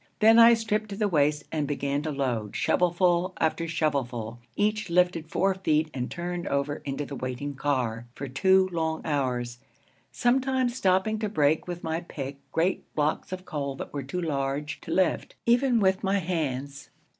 [0.17, 5.29] Then I stripped to the waist and began to load, shovelful after shovelful, each lifted
[5.29, 9.59] four feet and turned over into the waiting car, for two long hours,
[10.11, 14.81] sometimes stopping to break with my pick great blocks of coal that were too large
[14.81, 16.89] to lift, even with my hands.